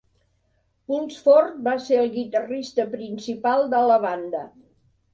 Pulsford 0.91 1.61
va 1.69 1.75
ser 1.89 2.01
el 2.05 2.11
guitarrista 2.17 2.89
principal 2.97 3.71
de 3.79 3.87
la 3.95 4.03
banda. 4.11 4.47